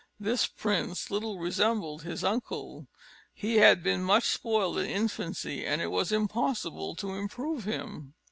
This 0.19 0.47
prince 0.47 1.11
little 1.11 1.37
resembled 1.37 2.01
his 2.01 2.23
uncle: 2.23 2.87
he 3.35 3.57
had 3.57 3.83
been 3.83 4.03
much 4.03 4.23
spoiled 4.29 4.79
in 4.79 4.87
infancy, 4.89 5.63
and 5.63 5.79
it 5.79 5.91
was 5.91 6.11
impossible 6.11 6.95
to 6.95 7.13
improve 7.13 7.65
him. 7.65 8.15